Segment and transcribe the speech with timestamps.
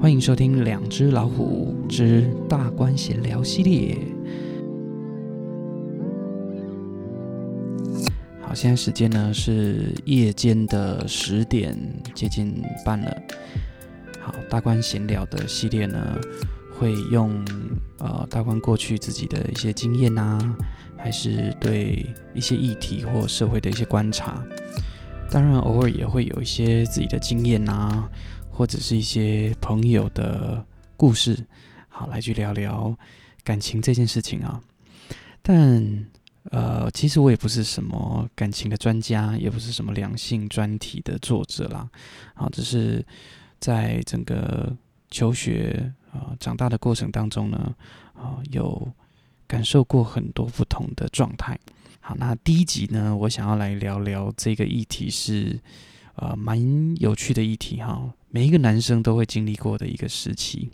[0.00, 3.98] 欢迎收听《两只老虎之大官闲聊》系列。
[8.40, 11.76] 好，现在时间呢是夜间的十点
[12.14, 13.14] 接近半了。
[14.18, 16.18] 好，大官闲聊的系列呢，
[16.78, 17.30] 会用
[17.98, 20.56] 呃大官过去自己的一些经验啊，
[20.96, 24.42] 还是对一些议题或社会的一些观察，
[25.30, 28.08] 当然偶尔也会有一些自己的经验啊。
[28.60, 30.62] 或者是一些朋友的
[30.94, 31.46] 故事，
[31.88, 32.94] 好，来去聊聊
[33.42, 34.60] 感情这件事情啊。
[35.40, 36.06] 但
[36.50, 41.88] 呃，其实我也不是什么感情的专家，也不是什么两性专题的作者啦。
[42.34, 43.02] 好，只是
[43.58, 44.76] 在整个
[45.10, 47.74] 求学啊、长大的过程当中呢，
[48.12, 48.92] 啊、有
[49.46, 51.58] 感受过很多不同的状态。
[52.00, 55.58] 好，那第一集呢，我想要来聊聊这个议题是
[56.16, 58.12] 呃蛮有趣的议题哈。
[58.32, 60.70] 每一个男生都会经历过的一个时期，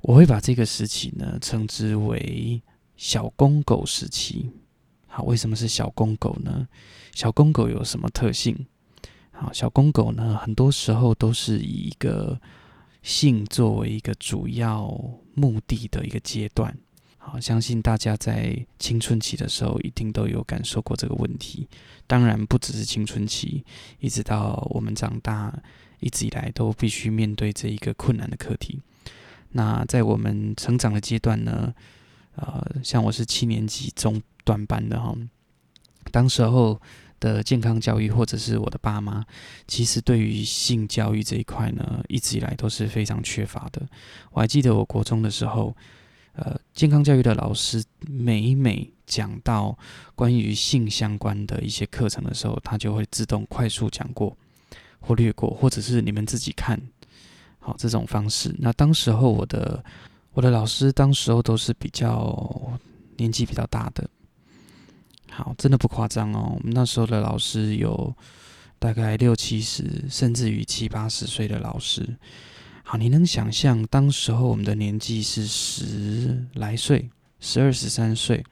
[0.00, 2.62] 我会把这个时期呢称之为
[2.96, 4.50] “小公狗时期”。
[5.06, 6.66] 好，为什么是小公狗呢？
[7.14, 8.66] 小公狗有什么特性？
[9.30, 12.40] 好，小公狗呢，很多时候都是以一个
[13.02, 14.88] 性作为一个主要
[15.34, 16.74] 目的的一个阶段。
[17.18, 21.68] 好，相信大家在青春期的时候一定都有感受过这个问题。
[22.06, 23.64] 当然，不只是青春期，
[24.00, 25.54] 一直到我们长大。
[26.04, 28.80] 一直以来都必须面对这一个困难的课题。
[29.52, 31.72] 那在我们成长的阶段呢，
[32.36, 35.16] 呃，像我是七年级中段班的哈，
[36.12, 36.80] 当时候
[37.20, 39.24] 的健康教育或者是我的爸妈，
[39.66, 43.80] 其实对于性教育这一块呢，一直以来都是非常缺乏的。
[44.32, 45.74] 我还记得我国中的时候，
[46.34, 49.78] 呃，健康教育的老师每每讲到
[50.16, 54.36] 关于性相关的一些课程的时候，他就会自动快速讲过。
[55.06, 56.80] 忽略过，或者是你们自己看
[57.58, 58.54] 好这种方式。
[58.58, 59.84] 那当时候我的
[60.32, 62.72] 我的老师，当时候都是比较
[63.18, 64.08] 年纪比较大的。
[65.30, 66.54] 好，真的不夸张哦。
[66.56, 68.14] 我们那时候的老师有
[68.78, 72.16] 大概六七十，甚至于七八十岁的老师。
[72.82, 78.42] 好，你能想象当时候我们的年纪是十来岁，十二十三岁。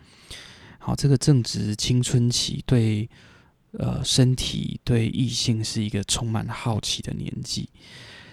[0.78, 3.08] 好，这个正值青春期，对。
[3.78, 7.68] 呃，身体对异性是一个充满好奇的年纪，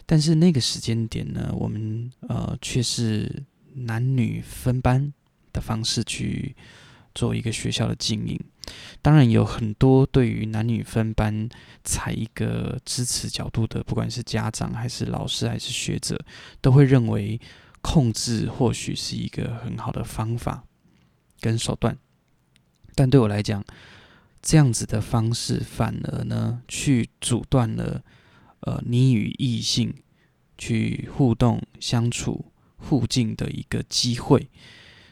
[0.05, 5.13] 但是那个时间点呢，我们呃却是男女分班
[5.53, 6.55] 的方式去
[7.16, 8.39] 做一个学校的经营。
[9.01, 11.50] 当然有很多对于男女分班
[11.83, 16.19] 采一个支持角度的，不管是家长还是老师还是学者，
[16.61, 17.39] 都会认为
[17.81, 20.66] 控制或许是一个很好的方法
[21.39, 21.97] 跟手段。
[22.94, 23.63] 但对我来讲，
[24.41, 28.01] 这样子的方式，反而呢，去阻断了，
[28.61, 29.94] 呃，你与异性
[30.57, 34.50] 去互动、相处、互敬的一个机会。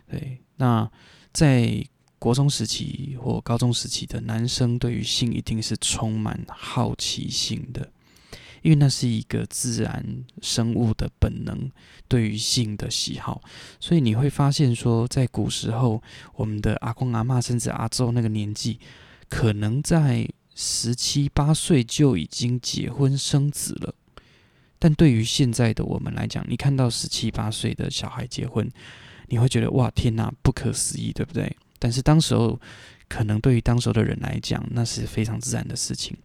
[0.09, 0.89] 对，那
[1.33, 1.85] 在
[2.17, 7.91] 国中时期或高中时期的男生，对于性一定是充满好奇心的，
[8.61, 11.69] 因为那是一个自然生物的本能，
[12.07, 13.41] 对于性的喜好。
[13.79, 16.01] 所以你会发现说，在古时候，
[16.35, 18.79] 我们的阿公阿嬷甚至阿祖那个年纪。
[19.29, 23.93] 可能在十七八岁就已经结婚生子了，
[24.79, 28.67] 但对于现在的我们来讲，你看到十七八岁的小孩结婚，
[29.27, 31.55] 你会觉得哇，天哪，不可思议，对不对？
[31.77, 32.59] 但是当时候，
[33.07, 36.17] 可能对于当时候的人来讲，那是非常自然的事情。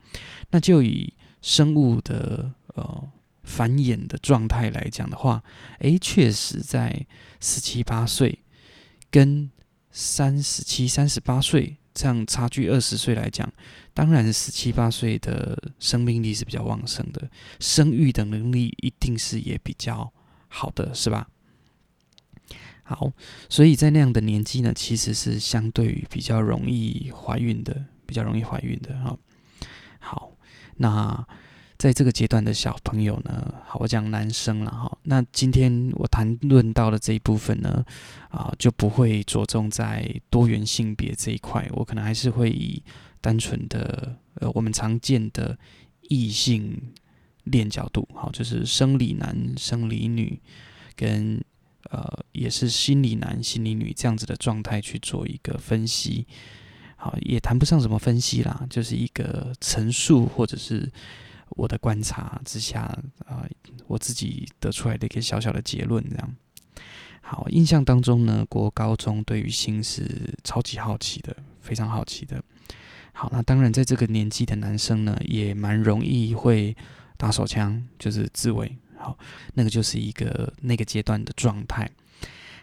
[0.51, 3.09] 那就以生物的呃
[3.43, 5.43] 繁衍的状态来讲的话，
[5.81, 7.05] 诶，确实在
[7.41, 8.39] 十七八岁
[9.11, 9.51] 跟
[9.91, 11.77] 三十七、三十八岁。
[11.95, 13.51] 这样差距二十岁来讲，
[13.95, 17.31] 当然十七八岁的生命力是比较旺盛的，
[17.61, 20.13] 生育的能力一定是也比较
[20.49, 21.29] 好的，是吧？
[22.83, 23.13] 好，
[23.49, 29.17] 所以在那样的年纪呢，其实是相对于比较容易怀孕的，比较容易怀孕的哈。
[29.99, 30.33] 好，
[30.77, 31.27] 那。
[31.83, 34.97] 在这个阶段的小朋友呢，好，我讲男生了哈。
[35.03, 37.85] 那今天我谈论到的这一部分呢，
[38.29, 42.81] 啊，就不会着重在多元性别这一块，我可能还是会以
[43.21, 45.59] 单纯的呃我们常见的
[46.03, 46.81] 异性
[47.43, 50.41] 恋角度，好，就是生理男、生理女，
[50.95, 51.45] 跟
[51.91, 56.29] 呃也是心理男、心理女这样子的状态去做一个分析，
[56.95, 60.89] 好，也谈不上什么分析啦，就是一个陈述或者是。
[61.57, 62.83] 我的观察之下，
[63.27, 63.47] 啊、
[63.87, 66.37] 我自己得出来的一个小小的结论，这样。
[67.21, 72.43] 好，印象当中呢，国高中对于性是超级好奇的，非常好奇的。
[73.13, 76.77] 好，那当然在这个年纪的男生呢，也蛮容易会
[77.17, 78.77] 打手枪，就是自卫。
[78.97, 79.17] 好，
[79.55, 81.91] 那个就是一个那个阶段的状态。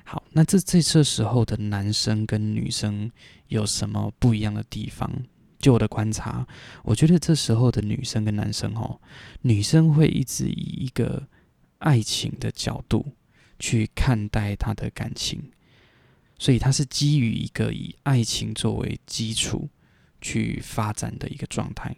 [0.03, 3.11] 好，那这这这时候的男生跟女生
[3.47, 5.09] 有什么不一样的地方？
[5.59, 6.47] 就我的观察，
[6.83, 8.99] 我觉得这时候的女生跟男生哦，
[9.41, 11.27] 女生会一直以一个
[11.79, 13.05] 爱情的角度
[13.59, 15.51] 去看待她的感情，
[16.37, 19.69] 所以她是基于一个以爱情作为基础
[20.21, 21.95] 去发展的一个状态。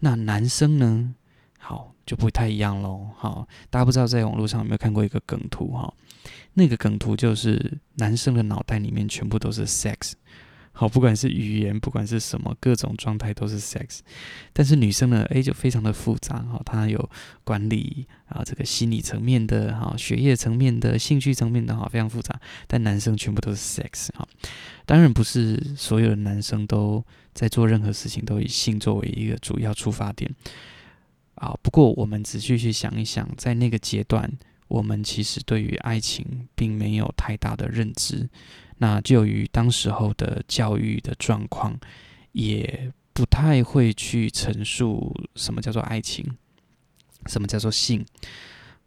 [0.00, 1.14] 那男生呢？
[1.58, 3.10] 好，就不太一样喽。
[3.16, 5.92] 好，大家不知道在网络上有没有看过一个梗图哈？
[6.54, 10.12] 那个梗图就是男生的脑袋里面全部都是 sex，
[10.78, 14.00] 好，不管是语言，不管是什么，各种状态都是 sex。
[14.52, 17.10] 但是女生呢，诶，就非常的复杂哈，她有
[17.44, 22.38] 管理啊，这个心理层面的哈，学业层面的，兴趣层面的哈，非常复杂。
[22.66, 24.28] 但男生全部都是 sex 哈，
[24.84, 27.02] 当然不是所有的男生都
[27.32, 30.30] 在做任何事情都以性作为一个主要出发点。
[31.36, 34.30] 啊，不过我们仔细去想一想，在那个阶段，
[34.68, 38.28] 我们其实对于爱情并没有太大的认知。
[38.78, 41.78] 那就于当时候的教育的状况，
[42.32, 46.36] 也不太会去陈述什么叫做爱情，
[47.26, 48.04] 什么叫做性。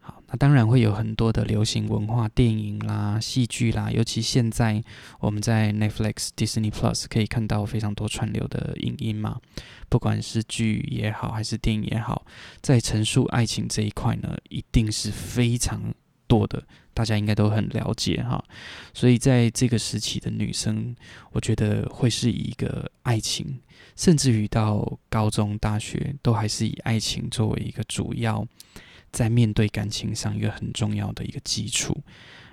[0.01, 4.83] 好那当然会有很多的流行文化、电影啦、戏剧啦，尤其现在
[5.19, 9.39] 我们在 Netflix、Disney Plus 可以看到非常多串流的影音嘛，
[9.88, 12.25] 不管是剧也好，还是电影也好，
[12.62, 15.94] 在陈述爱情这一块呢，一定是非常
[16.27, 16.63] 多的，
[17.00, 18.44] 大家应该都很了解哈。
[18.94, 20.94] 所以在这个时期的女生，
[21.31, 23.62] 我觉得会是一个爱情，
[23.96, 28.46] 甚至于到高中、大学，都还是以爱情作为一个主要。
[29.13, 31.98] 在面对感情上，一个很重要的一个基础，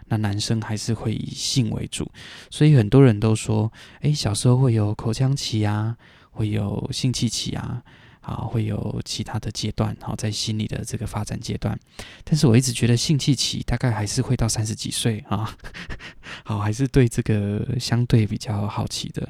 [0.07, 2.09] 那男生还是会以性为主，
[2.51, 3.73] 所以很多人都说，
[4.03, 5.97] 诶，小时候会有口腔期啊，
[6.31, 7.83] 会有性器期啊，
[8.27, 11.79] 啊，会有其他的阶段，好，在心理的这个发展阶段。
[12.25, 15.57] 但是我一直觉得性器期大概还是会到三十几岁啊，
[16.45, 19.29] 好，还是对这个相对比较好奇的。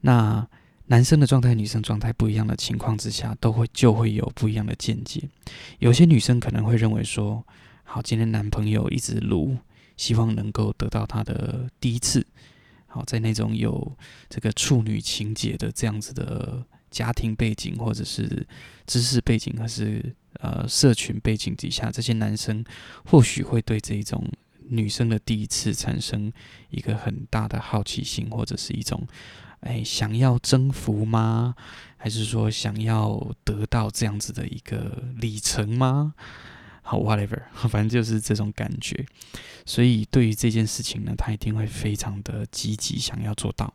[0.00, 0.48] 那。
[0.90, 5.22] 男生的状态、女生状态不一样的情况之下，都会就会有不一样的见解。
[5.80, 7.44] 有些女生可能会认为说
[7.84, 9.58] ：“好，今天男朋友一直撸，
[9.98, 12.26] 希望能够得到他的第一次。”
[12.88, 13.94] 好，在那种有
[14.30, 18.46] 这个处女情节的这样子的家庭背景，或者是
[18.86, 22.64] 知识背景，还是呃社群背景底下，这些男生
[23.04, 24.24] 或许会对这种
[24.68, 26.32] 女生的第一次产生
[26.70, 29.06] 一个很大的好奇心，或者是一种。
[29.60, 31.56] 哎，想要征服吗？
[31.96, 36.14] 还是说想要得到这样子的一个里程吗？
[36.80, 39.04] 好，whatever， 反正就是这种感觉。
[39.66, 43.74] 所以对于这件事情呢，他一定会非常的积极，想要做到。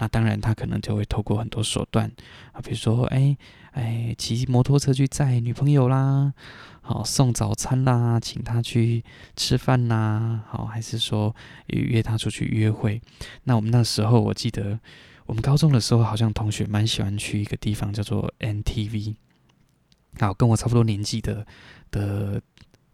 [0.00, 2.10] 那当然，他可能就会透过很多手段
[2.50, 3.36] 啊，比如说，哎
[3.70, 6.34] 哎，骑摩托车去载女朋友啦，
[6.80, 9.04] 好，送早餐啦，请他去
[9.36, 11.36] 吃饭啦，好，还是说
[11.68, 13.00] 约他出去约会。
[13.44, 14.80] 那我们那时候，我记得。
[15.26, 19.14] 我们高中的时候，好像同学蛮喜欢去一个地方，叫做 NTV。
[20.18, 21.46] 好，跟我差不多年纪的
[21.92, 22.42] 的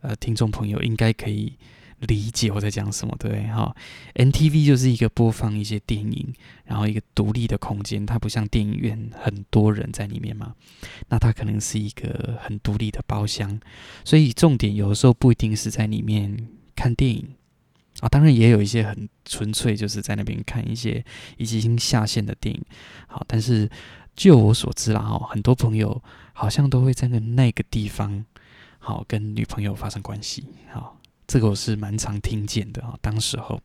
[0.03, 1.57] 呃听众朋友，应该可以
[2.01, 3.47] 理解我在讲什么，对不对？
[3.49, 3.75] 哈
[4.15, 6.33] ，NTV 就是一个播放一些电影，
[6.65, 10.55] 然后一个独立的空间，它不像电影院很多人在里面嘛，
[11.09, 13.59] 那它可能是一个很独立的包厢，
[14.05, 17.29] 所以重点有的时候不一定是在里面看电影。
[18.01, 21.03] 啊，当然也有一些很纯粹，就是在那边看一些
[21.39, 22.63] 已经下线的电影。
[23.07, 23.67] 好，但是
[24.15, 26.03] 就我所知啦，哈，很多朋友
[26.35, 28.23] 好像都会在那那个地方，
[28.79, 30.45] 好跟女朋友发生关系。
[30.71, 30.96] 好，
[31.27, 32.95] 这个我是蛮常听见的啊。
[33.01, 33.61] 当时候，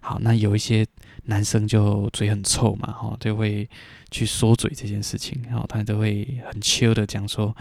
[0.00, 0.86] 好，那有一些
[1.24, 3.68] 男生就嘴很臭嘛，哈，就会
[4.10, 7.56] 去说嘴这件事情，然后他都会很 chill 的讲说。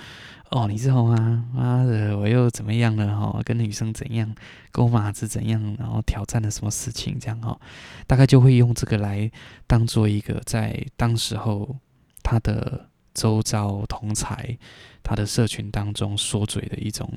[0.50, 1.50] 哦，你知道吗？
[1.52, 3.08] 妈的，我又怎么样了？
[3.20, 4.36] 哈，跟女生怎样，
[4.72, 7.18] 跟我马子怎样，然后挑战了什么事情？
[7.20, 7.60] 这样哈，
[8.06, 9.32] 大概就会用这个来
[9.66, 11.76] 当做一个在当时候
[12.22, 14.56] 他的周遭同才、
[15.02, 17.12] 他的社群当中说嘴的一种，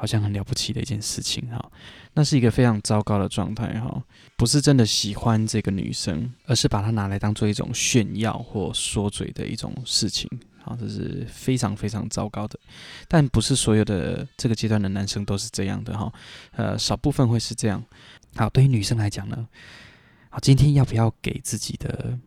[0.00, 1.70] 好像很了不起的一件事情哈。
[2.14, 4.02] 那是一个非常糟糕的状态哈，
[4.38, 10.26] 不是真的喜欢这个女生，而是把她拿来当做一种炫耀或说嘴的一种事情。
[10.62, 12.58] 好，这是非常非常糟糕的，
[13.08, 16.12] 但不是所有的这个阶段的男生都是这样的哈，
[16.52, 17.84] 呃，少部分会是这样。
[18.34, 19.46] 好，对于女生来讲呢，
[20.30, 22.18] 好，今天要不要给自己的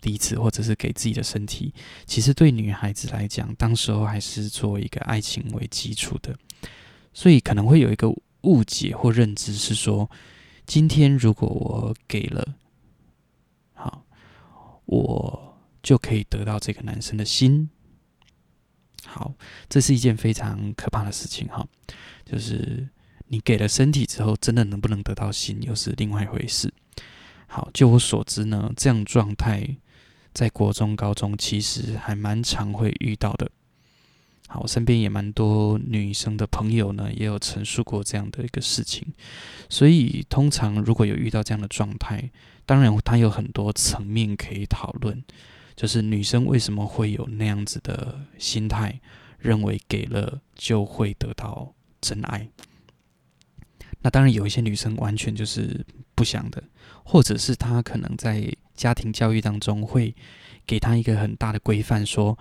[0.00, 1.74] 第一次，或者是给自己的身体，
[2.06, 6.34] 其实对女孩子来讲，当时候还是作为一个爱情为基础的，
[7.12, 8.08] 所以可能会有一个
[8.42, 10.10] 误解或认知是说，
[10.66, 12.56] 今天如果我给了，
[13.74, 14.04] 好，
[14.86, 17.70] 我就可以得到这个男生的心。
[19.04, 19.34] 好，
[19.68, 21.66] 这是一件非常可怕的事情哈。
[22.24, 22.88] 就是
[23.26, 26.72] 你给了身体之后，真的能不能得到心，又是另外一回事。
[27.46, 29.76] 好，就我所知呢，这样状态
[30.32, 33.50] 在国中、高中其实还蛮常会遇到的。
[34.52, 39.10] 好，我身边也蛮多女生的朋友呢，也有陈述过这样的一个事情。
[39.70, 42.30] 所以，通常如果有遇到这样的状态，
[42.66, 45.24] 当然它有很多层面可以讨论。
[45.74, 49.00] 就是女生为什么会有那样子的心态，
[49.38, 52.46] 认为给了就会得到真爱？
[54.02, 55.82] 那当然有一些女生完全就是
[56.14, 56.62] 不想的，
[57.04, 60.14] 或者是她可能在家庭教育当中会
[60.66, 62.38] 给她一个很大的规范，说，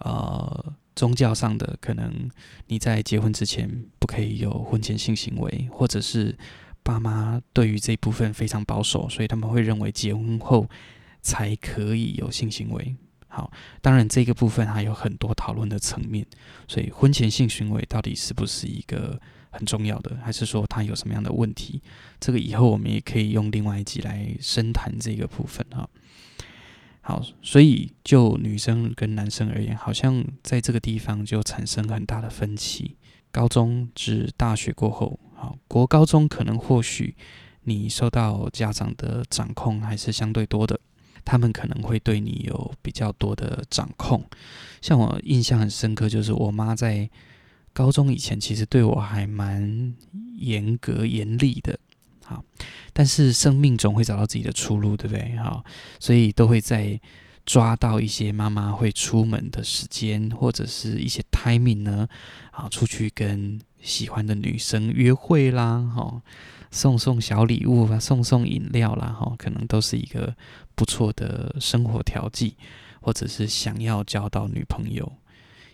[0.00, 2.28] 呃，宗教上的可能
[2.66, 6.36] 你在结婚之前不可以有婚前性行为，或者是
[6.82, 10.68] 爸妈对于这一部分非常保守，所以他们会认为结婚后。
[11.20, 12.94] 才可以有性行为。
[13.26, 13.52] 好，
[13.82, 16.24] 当然这个部分还有很多讨论的层面，
[16.68, 21.82] 所以婚前性行为到底是不是一个很重要的，还是说它有什么样的问题？
[22.20, 25.86] 这个以后我们也可以用另外一集来深谈这个部分哈。
[27.08, 32.98] 好，所以就女生跟男生而言，好像在这个地方就产生很大的分歧。
[33.32, 37.16] 高中至大学过后，好，国高中可能或许
[37.62, 40.78] 你受到家长的掌控还是相对多的。
[41.24, 44.22] 他们可能会对你有比较多的掌控，
[44.82, 47.08] 像我印象很深刻，就是我妈在
[47.72, 49.94] 高中以前其实对我还蛮
[50.36, 51.78] 严格严厉的，
[52.22, 52.44] 好，
[52.98, 55.36] 但是生命总会找到自己的出路，对不对？
[55.36, 55.64] 好，
[56.00, 57.00] 所以都会在
[57.46, 62.08] 抓到一些妈妈会出门的时间或者是一些 timing 呢，
[62.50, 66.20] 啊，出去跟喜欢的女生约会啦，哈。
[66.72, 70.34] 送送小礼物啊，送送饮料啦，哈，可能都是一个
[70.74, 72.56] 不错的生活调剂，
[73.00, 75.12] 或者是想要交到女朋友，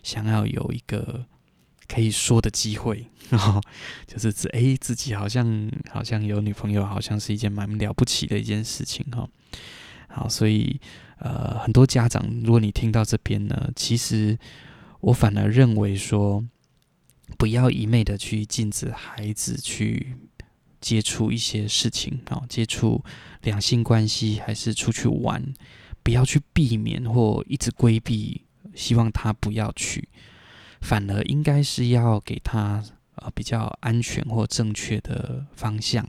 [0.03, 1.25] 想要有一个
[1.95, 3.61] 可以说的机会，哈，
[4.05, 9.25] 就是自哎自己好像好像有女朋友，好像是一件蛮了不起的一件事情，哈。
[10.09, 10.79] 好，所以
[11.19, 14.37] 呃，很多家长，如果你听到这边呢，其实
[14.99, 16.43] 我反而认为说，
[17.37, 20.17] 不要一昧的去禁止孩子去。
[20.81, 23.03] 接触一些事情啊，接触
[23.41, 25.43] 两性关系，还是出去玩，
[26.03, 28.43] 不要去避免或一直规避，
[28.75, 30.07] 希望他不要去，
[30.81, 32.83] 反而应该是要给他
[33.15, 36.05] 呃比较安全或正确的方向。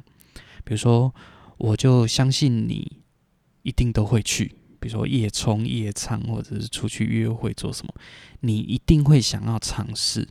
[0.64, 1.14] 比如说，
[1.58, 3.00] 我就相信你
[3.62, 7.94] 一定都会去，比如说夜冲、夜唱，或者是出去约会做什么，
[8.40, 10.28] 你一定会想要尝试。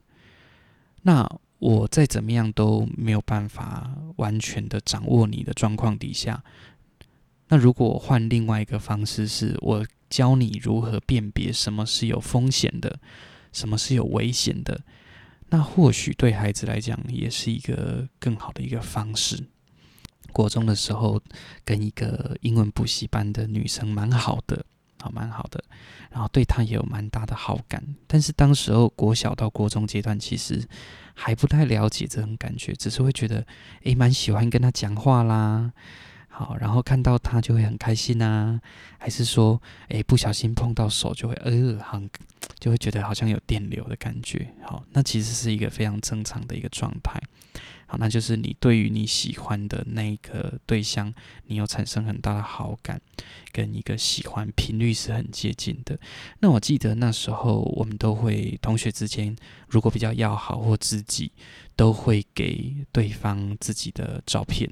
[1.03, 1.39] 那。
[1.57, 6.43] 我再怎么样都没有办法完全的掌握你的状况底下，
[7.47, 12.99] 那如果换另外一个方式，是我教你如何辨别什么是有风险的，
[13.55, 14.81] 什么是有危险的，
[15.49, 19.41] 那或许对孩子来讲也是一个更好的一个方式。
[20.33, 21.21] 国中的时候
[21.63, 24.65] 跟一个英文补习班的女生蛮好的，
[25.01, 25.63] 好蛮好的，
[26.11, 30.67] 然后对她也有蛮大的好感，但是当时候国小到国中阶段其实。
[31.17, 33.47] 还不太了解这种感觉，只是会觉得，
[33.83, 35.71] 诶，蛮喜欢跟她讲话啦，
[36.37, 38.59] 好，然后看到他就会很开心呐，
[38.97, 42.09] 还是说，诶，不小心碰到手就会，呃，很，
[42.59, 47.17] 就会觉得好像有电流的感觉，好，那其实是一个非常正常的一个状态。
[47.87, 51.13] 好，那就是你对于你喜欢的那个对象，
[51.45, 52.99] 你有产生很大的好感，
[53.53, 55.97] 跟一个喜欢频率是很接近的。
[56.39, 59.33] 那我记得那时候我们都会同学之间，
[59.69, 61.31] 如果比较要好或知己，
[61.77, 64.69] 都会给对方自己的照片。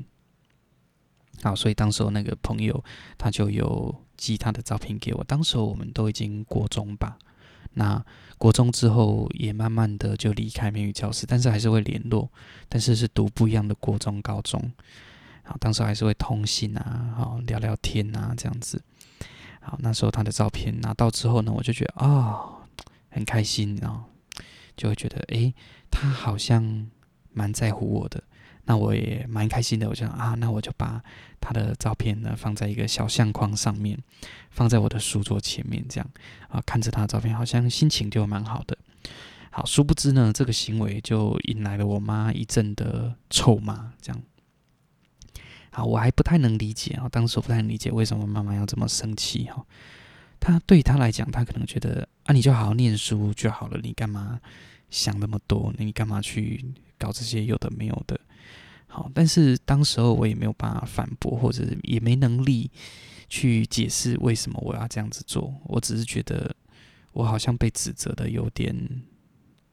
[1.43, 2.83] 好，所以当时候那个朋友
[3.17, 5.23] 他就有寄他的照片给我。
[5.25, 7.17] 当时候我们都已经国中吧。
[7.73, 8.03] 那
[8.37, 12.29] 国中之后也慢慢的就离开美语教室，但是还是会联络，
[12.69, 14.71] 但是是读不一样的国中、高中。
[15.43, 18.81] 好，当时还是会通信啊，好聊聊天啊，这样子。
[19.59, 22.63] 好，那时候他的照片拿到之后呢，我就觉得啊、
[23.09, 24.05] 很开心啊，
[24.77, 25.53] 就会觉得诶，
[25.89, 26.87] 他好像
[27.31, 28.23] 蛮在乎我的。
[28.65, 31.03] 那我也蛮开心的，我就想啊，那我就把
[31.41, 33.97] 他的照片呢放在一个小相框上面，
[34.51, 36.09] 放在我的书桌前面，这样
[36.49, 38.77] 啊，看着他的照片，好像心情就蛮好的。
[39.51, 44.21] 好，殊不知呢，这个行为就引来了我妈一阵的臭骂，这样。
[45.69, 49.65] 好，我还不太能理解啊，当时我不太能理解为什么妈妈要这么生气哈。
[50.39, 54.39] 他对他来讲，他可能觉得啊，你就好好念书就好了，你干嘛
[54.89, 55.73] 想那么多？
[55.77, 56.63] 你干嘛去
[56.97, 58.19] 搞这些有的没有的？
[58.95, 62.69] 好，但是当时候我也没有办法反驳，或者也没能力
[63.27, 65.51] 去解释为什么我要这样子做。
[65.63, 66.55] 我只是觉得
[67.11, 68.71] 我好像被指责的有点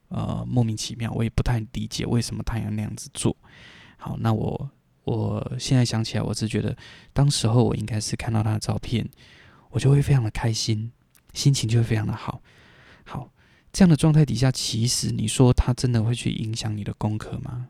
[0.08, 3.36] 呃莫名其妙，我也不太理解为什么他要那样子做。
[3.98, 4.70] 好，那我
[5.04, 6.74] 我现在想起来，我是觉得
[7.12, 9.06] 当时候我应该是看到他的照片，
[9.68, 10.90] 我就会非常的开心，
[11.34, 12.40] 心情就会非常的好。
[13.04, 13.30] 好，
[13.70, 17.68] 这样的状态底下，其实你说他真的会去影响你的功课吗？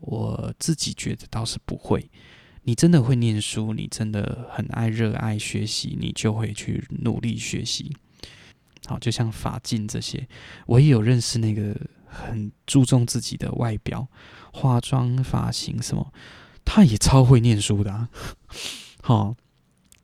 [0.00, 2.10] 我自己觉得倒是不会。
[2.64, 7.96] 你真的会念书，你真的很爱热爱学习，你就会去努力学习。
[8.86, 10.28] 好，就像法进这些，
[10.66, 11.76] 我也有认识那个
[12.06, 14.08] 很注重自己的外表、
[14.52, 16.12] 化妆、发型什么，
[16.64, 18.08] 他也超会念书的啊。
[19.02, 19.36] 好，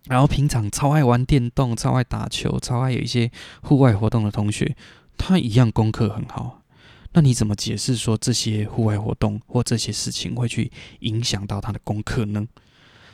[0.07, 3.31] 然后平常超爱玩电动、超爱打球、超爱有一些
[3.63, 4.77] 户外活动的同学，
[5.19, 6.62] 他一样功课很好。
[7.15, 12.49] 那你怎么解释说这些户外活动或这些事情会去影响到他的功课呢？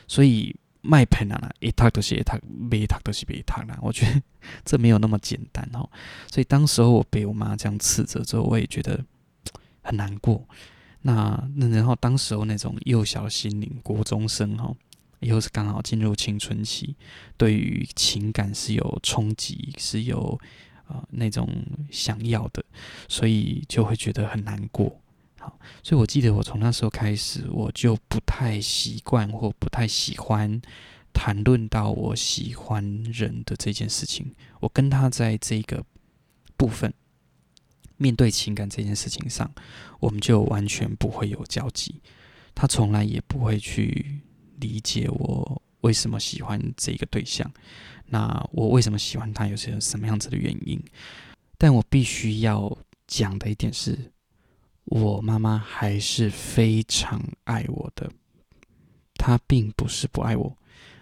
[0.07, 3.77] 所以卖盆啊，一套都是一套，没一套都是没一套啦。
[3.83, 4.23] 我觉得
[4.65, 5.91] 这没有那么简单哦。
[6.31, 9.05] 所以当时候我被我妈这样斥责之后，我也觉得
[9.83, 10.47] 很难过。
[11.03, 14.73] 那那然后当时候那种幼小心灵，国中生哈，
[15.21, 16.95] 又是刚好进入青春期，
[17.37, 20.41] 对于情感是有冲击，是有。
[20.89, 21.49] 啊、那种
[21.91, 22.65] 想要的，
[23.09, 25.01] 所以就会觉得很难过。
[25.39, 30.61] 好，所以我记得我从那时候开始，我就不太习惯或不太喜欢
[31.13, 34.35] 谈论到我喜欢人的这件事情。
[34.61, 35.85] 我跟他在这个
[36.57, 36.93] 部分
[37.97, 39.49] 面对情感这件事情上，
[40.01, 42.01] 我们就完全不会有交集。
[42.55, 44.21] 他从来也不会去
[44.59, 47.49] 理解我为什么喜欢这个对象。
[48.11, 49.47] 那我为什么喜欢他？
[49.47, 50.83] 有些什么样子的原因？
[51.59, 54.13] 但我必须要讲的一点是，
[54.85, 58.11] 我妈妈还是非常爱我的。
[59.15, 60.57] 她并不是不爱我，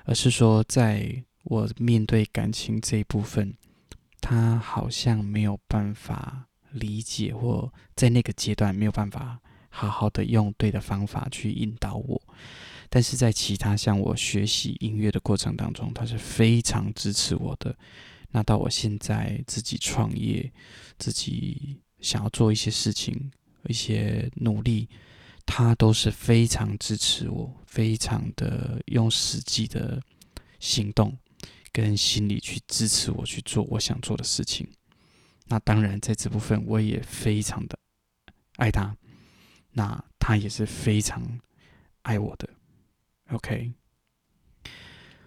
[0.04, 3.54] 而是说，在我面对感情这一部分，
[4.20, 9.38] 她好像没有办法理解，或在那个阶段没有办法
[9.68, 12.20] 好好的用对的方法去引导我。
[12.88, 17.76] 但是在其他像我学习音乐的过程当中，他是非常支持我的。
[18.30, 20.52] 那到我现在自己创业，
[20.98, 23.30] 自己想要做一些事情、
[23.68, 24.88] 一些努力，
[25.46, 30.02] 他都是非常支持我，非常的用实际的
[30.58, 31.16] 行动
[31.72, 34.66] 跟心理去支持我去做我想做的事情。
[35.46, 37.78] 那当然，在这部分我也非常的
[38.56, 38.96] 爱他，
[39.72, 41.22] 那他也是非常
[42.02, 42.48] 爱我的。
[43.32, 43.72] OK，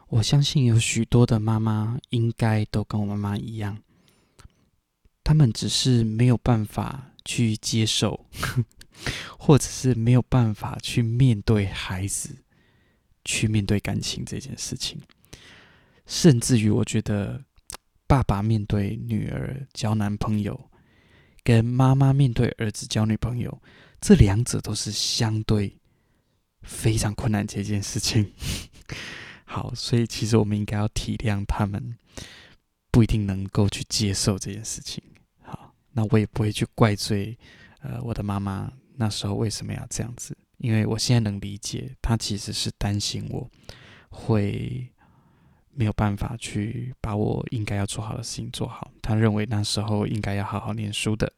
[0.07, 3.77] 我相信有许多的妈妈应该都跟我妈妈一样，
[5.23, 8.25] 他们只是没有办法去接受，
[9.37, 12.37] 或者是没有办法去面对孩子，
[13.25, 15.01] 去面对感情这件事情。
[16.05, 17.43] 甚至于，我觉得
[18.07, 20.71] 爸爸面对女儿交男朋友，
[21.43, 23.61] 跟妈妈面对儿子交女朋友，
[23.99, 25.78] 这两者都是相对。
[26.61, 28.31] 非常困难这件事情，
[29.45, 31.97] 好，所以其实我们应该要体谅他们，
[32.91, 35.03] 不一定能够去接受这件事情。
[35.41, 37.37] 好，那我也不会去怪罪，
[37.81, 43.49] 呃，我的妈妈那时候为什么要这样子，因为我现在能理解，她其实是担心我
[44.09, 44.87] 会
[45.71, 51.31] 没有办法去把我应该要做好的事情做好，她认为那时候应该要好好念书的。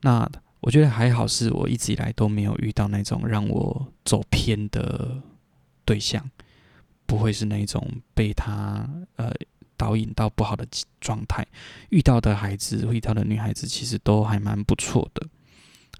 [0.00, 0.30] 那。
[0.66, 5.16] 我觉得还好，是我一直以来都没有遇到那种让我走偏的
[5.84, 6.28] 对象，
[7.06, 9.32] 不会是那种被他呃
[9.76, 10.66] 导引到不好的
[11.00, 11.46] 状态。
[11.90, 15.24] 遇到的孩子，遇到的女孩子，其实都还蛮不错的，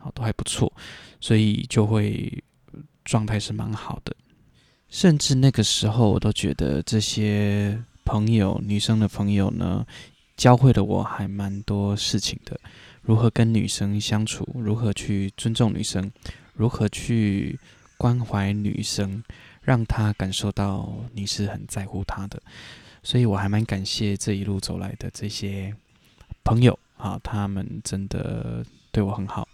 [0.01, 0.73] 好，都还不错，
[1.21, 2.43] 所以就会
[3.05, 4.17] 状态是蛮好的。
[4.89, 9.87] 甚至那个时候，我都觉得这些朋友，女生的朋友呢，
[10.37, 12.59] 教会了我还蛮多事情的。
[13.07, 14.45] 如何跟女生相处？
[14.57, 16.11] 如何去尊重女生？
[16.55, 17.57] 如何去
[17.97, 19.23] 关怀女生，
[19.63, 22.43] 让她感受到你是很在乎她的？
[23.05, 25.73] 所以我还蛮感谢这一路走来的这些
[26.43, 29.47] 朋友啊，他们真的对我很好，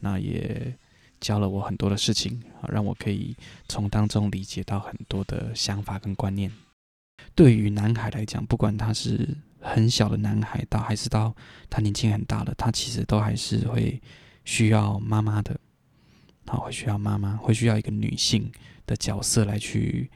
[0.00, 0.76] 那也
[1.20, 3.36] 教了我很多的事情啊，让我可以
[3.68, 6.50] 从当中理解到很多的想法跟观念。
[7.36, 9.36] 对于男孩来讲，不管他是。
[9.66, 11.34] 很小的男孩到还是到
[11.68, 14.00] 他年纪很大了，他其实都还是会
[14.44, 15.58] 需要妈妈的，
[16.44, 18.50] 他，会需要妈妈，会需要一个女性
[18.86, 20.10] 的角色来去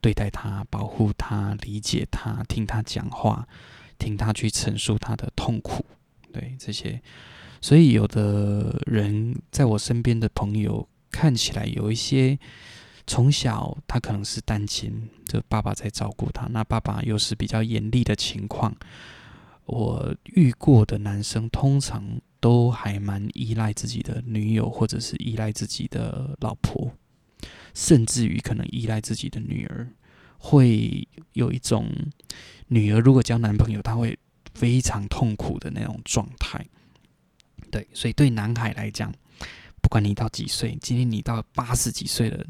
[0.00, 3.48] 对待他、保护他、理解他、听他讲话、
[3.98, 5.84] 听他去陈述他的痛苦，
[6.32, 7.00] 对这些。
[7.60, 12.38] 所以有的人在我身边的朋友看起来有一些。
[13.06, 16.46] 从小他可能是单亲，就爸爸在照顾他。
[16.48, 18.74] 那爸爸又是比较严厉的情况。
[19.64, 26.92] 我遇过的男生通常都还蛮依赖自己的女友，或者是依赖自己的老婆，
[27.72, 29.88] 甚至于可能依赖自己的女儿，
[30.38, 31.88] 会有一种
[32.66, 34.18] 女儿如果交男朋友，她会
[34.52, 36.66] 非常痛苦的那种状态。
[37.70, 39.14] 对，所以对男孩来讲，
[39.80, 42.44] 不管你到几岁，今天你到八十几岁了，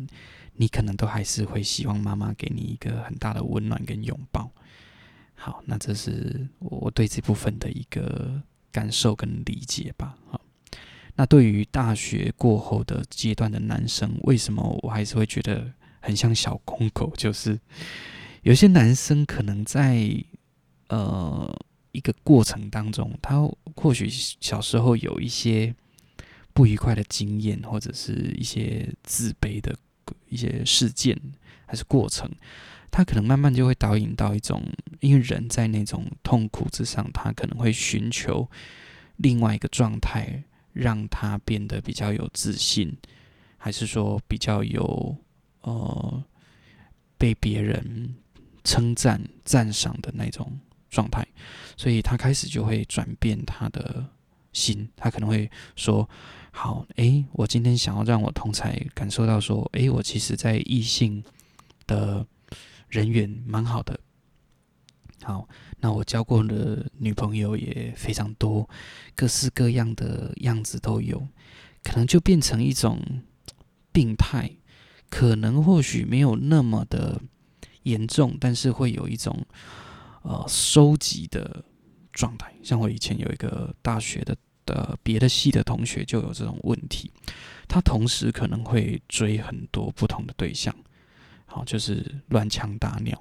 [0.54, 4.50] 你可能都还是会希望妈妈给你一个很大的温暖跟拥抱。
[5.34, 10.16] 好，那这是我对这部分的一个感受跟理解吧。
[10.30, 10.40] 好，
[11.16, 17.12] 那对于大学过后的阶段的男生，为什么我还是会觉得很像小公狗？
[17.18, 17.58] 就是
[18.42, 20.24] 有些男生可能在
[20.88, 21.54] 呃。
[21.94, 23.38] 一个过程当中，他
[23.76, 25.74] 或许小时候有一些
[26.54, 29.76] 不愉快的经验，或者是一些自卑的
[30.28, 31.18] 一些事件，
[31.66, 32.30] 还是过程，
[32.90, 34.62] 他可能慢慢就会导引到一种，
[35.00, 38.48] 因为人在那种痛苦之上，他可能会寻求
[39.16, 42.96] 另外一个状态，让他变得比较有自信，
[43.58, 45.16] 还是说比较有
[45.60, 46.24] 呃
[47.18, 48.14] 被别人
[48.64, 50.58] 称赞赞赏的那种。
[50.92, 51.26] 状态，
[51.74, 54.06] 所以他开始就会转变他的
[54.52, 56.06] 心，他可能会说
[56.54, 61.24] ：“好，诶，我今天想要让我同才感受到说，诶，我其实在异性
[61.86, 62.24] 的
[62.88, 63.98] 人缘蛮好的。
[65.22, 65.48] 好，
[65.80, 68.68] 那我交过的女朋友也非常多，
[69.16, 71.26] 各式各样的样子都有，
[71.82, 73.00] 可能就变成一种
[73.90, 74.50] 病态，
[75.08, 77.20] 可能或许没有那么的
[77.84, 79.44] 严重，但是会有一种。”
[80.24, 81.64] 呃，收集的
[82.12, 84.36] 状态，像我以前有一个大学的
[84.66, 87.11] 的别的系的同学就有这种问题，
[87.68, 90.75] 他同时可能会追很多不同的对象，
[91.46, 93.20] 好，就是乱枪打鸟，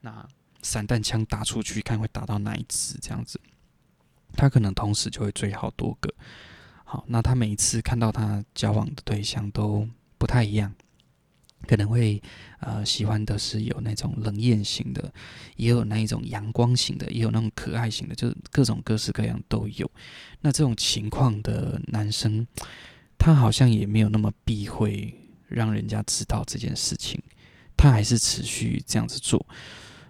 [0.00, 0.26] 那
[0.62, 3.40] 散弹枪打出去看会打到哪一只这样子，
[4.34, 6.12] 他可能同时就会追好多个，
[6.84, 10.72] 好，那他每一次看到他交往的对象都不太一样。
[11.66, 12.20] 可能会
[12.60, 15.12] 呃喜欢的是有那种冷艳型的，
[15.56, 19.90] 也有那一种阳光型的，也有那种可爱型的，就是各种各式各样都有。
[20.40, 22.46] 那这种情况的男生，
[23.16, 25.14] 他好像也没有那么避讳
[25.48, 27.20] 让人家知道这件事情，
[27.76, 29.46] 他还是持续这样子做。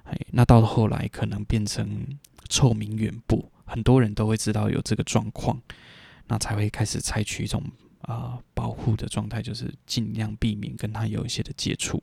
[0.04, 2.06] 哎，那到后来可能变成
[2.48, 5.60] 臭名远播，很多人都会知道有这个状况，
[6.28, 7.62] 那才会开始采取一种。
[8.02, 12.02] 啊、保护的状态就是尽量避免跟他有一些的接触。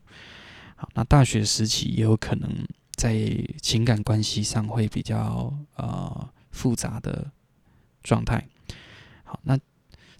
[0.76, 2.50] 好，那大学时期也有可能
[2.92, 3.14] 在
[3.60, 7.30] 情感关系上会比较呃复杂的
[8.02, 8.46] 状态。
[9.24, 9.58] 好，那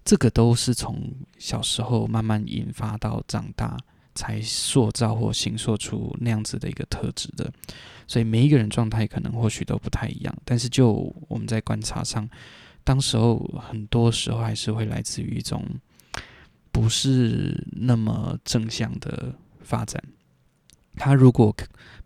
[0.05, 3.75] 这个都是从小时候慢慢引发到长大，
[4.13, 7.51] 才塑造或形塑出那样子的一个特质的。
[8.07, 12.29] 所以每一个人状态可能或许都不太一样，但是就我们在观察上。
[12.83, 13.37] 当时候
[13.69, 15.63] 很多时候还是会来自于一种
[16.71, 20.01] 不是那么正向的发展。
[20.95, 21.55] 他如果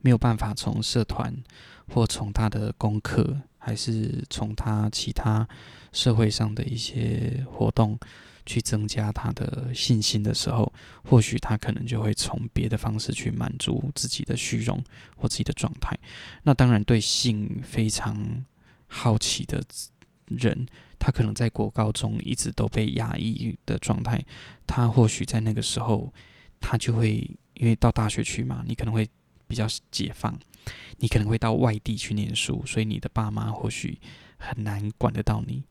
[0.01, 1.33] 没有办法从社团
[1.87, 5.47] 或从他的功课，还是从他其他
[5.91, 7.97] 社会上的一些活动
[8.45, 10.71] 去增加他的信心的时候，
[11.03, 14.83] 或许他可能就会从别的方式去满足自己的虚荣
[15.17, 15.97] 或自己的状态。
[16.43, 18.45] 那当然，对性非常
[18.87, 19.63] 好奇的。
[20.27, 20.65] 人
[20.97, 24.23] 他可能在国高中一直都被压抑的状态，
[24.65, 26.11] 他或许在那个时候，
[26.59, 29.07] 他就会因为到大学去嘛，你可能会
[29.47, 30.37] 比较解放，
[30.97, 33.99] 你可能会到外地去念书，所以你的爸妈或许
[34.37, 35.63] 很难管得到你，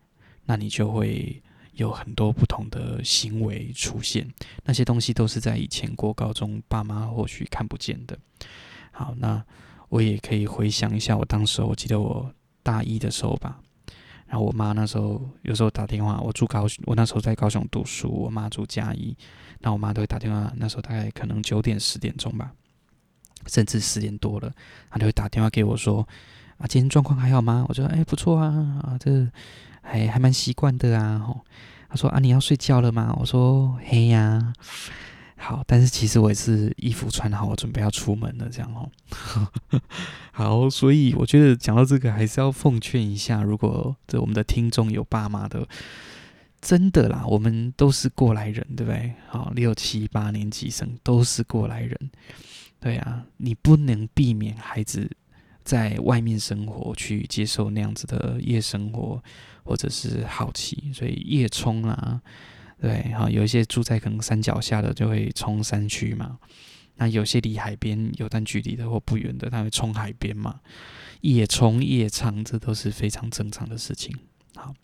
[0.45, 4.33] 那你就会有很多不同的行为出现，
[4.65, 8.17] 那些东西都是在以前国高中爸妈或许看不见的。
[8.93, 9.45] 好，那
[9.89, 13.61] 我也可以回想一下，我当时我记得我大一的时候吧。
[14.35, 19.17] 然后我妈那时候有时候打电话，我住高雄，我那时候在高雄读书，我妈住嘉义，
[19.61, 20.53] 那我妈都会打电话。
[20.57, 22.51] 那时候大概可能九点十点钟吧，
[23.47, 24.53] 甚至十点多了，
[24.91, 26.05] 她就会打电话给我说
[26.59, 29.25] ：“啊，今天状况还好吗？”我说：“哎，不错啊，啊，这
[29.83, 31.43] 还还蛮习惯的啊。”吼，
[31.89, 34.53] 她说：“啊，你要睡觉了吗？”我说：“嘿呀。”
[35.47, 38.91] 好，但是其实我也是衣服穿好，我准备要出门了，这样哦。
[40.33, 45.69] 好，所以我觉得讲到这个，还是要奉劝一下，如果这我们的听众有爸妈的，
[46.63, 49.13] 真的啦，我们都是过来人，对不对？
[49.29, 52.11] 好，六七八年级生都是过来人，
[52.81, 55.11] 对啊，你不能避免孩子
[55.63, 59.23] 在外面生活，去接受那样子的夜生活，
[59.63, 62.23] 或者是好奇，所以夜冲啊。
[62.81, 66.39] 对，好，有一些住在可能山脚下的就会冲山区嘛，
[66.97, 70.61] 那有些离海边有段距离的或不远的，他会冲海边嘛，
[71.23, 74.15] 夜冲夜唱，这都是非常正常的事情。
[74.55, 74.75] 好，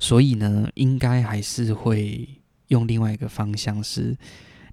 [0.00, 2.28] 所以呢，应该还是会
[2.68, 4.16] 用另外一个方向，是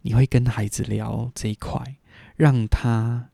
[0.01, 1.97] 你会跟孩子聊这一块，
[2.37, 3.29] 让他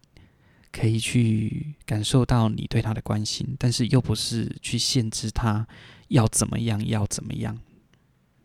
[0.72, 5.66] 可以去感受到你对他的关心，但是又不是去限制他
[6.10, 7.58] 要怎么样，要怎么样。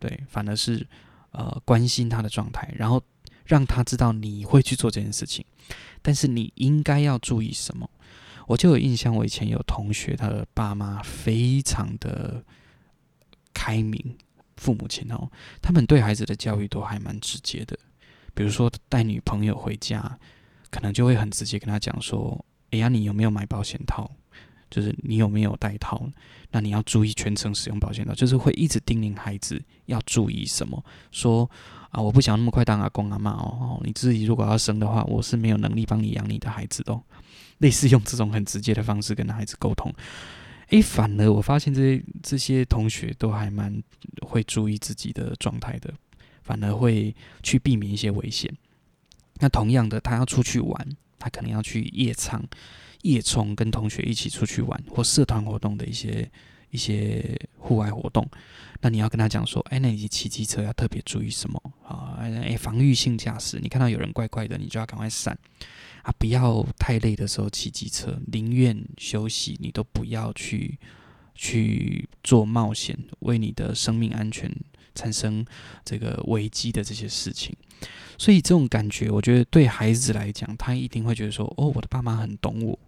[0.00, 0.84] 对，反而是
[1.30, 3.00] 呃关心他的状态，然后
[3.44, 5.44] 让他知道你会去做这件事情，
[6.02, 7.88] 但是你应该要注意什么？
[8.46, 12.42] 我就有印象，我以前有同学，他的爸妈非常的
[13.54, 14.16] 开明，
[14.56, 15.30] 父母亲哦，
[15.62, 17.78] 他们对孩子的教育都还蛮直接的。
[18.34, 20.18] 比如说带女朋友回家，
[20.70, 24.10] 可能就会很直接跟他讲说：“哎呀，你有没有买保险套？
[24.70, 26.08] 就是你有没有带套？
[26.50, 31.48] 那你要注意全程使用保险套。”就是会一直叮咛孩子要注意什么，说
[31.90, 37.02] 啊，我不想那么快当阿公阿妈哦，你自己如果要生的话，我是没有能力帮你养你的孩子的哦。
[37.58, 39.92] 类似用这种很直接的方式跟孩子沟通，
[40.68, 43.82] 诶，反而我发现这些这些同学都还蛮
[44.22, 45.92] 会注意自己的状态的，
[46.42, 48.50] 反而会去避免一些危险。
[49.40, 52.42] 那同样的，他要出去玩，他可能要去夜场、
[53.02, 56.30] 夜冲，跟同学一起出去玩，或社团活动的一些
[56.70, 58.28] 一些户外活动，
[58.80, 62.16] 那你要跟他讲说，哎，那你骑机车要特别注意什么啊？
[62.20, 65.36] 哎，防御性驾驶，你看到有人怪怪的，你就要赶快闪。
[66.02, 70.78] 啊，不要太累的时候骑机车，宁愿休息，你都不要去
[71.34, 74.50] 去做冒险，为你的生命安全
[74.94, 75.44] 产生
[75.84, 77.54] 这个危机的这些事情。
[78.16, 82.78] 所以这种感觉，我觉得对孩子来讲，他一定会觉得说：“哦，我的爸妈很懂我，